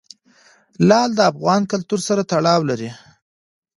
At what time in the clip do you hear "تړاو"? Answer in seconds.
2.31-2.61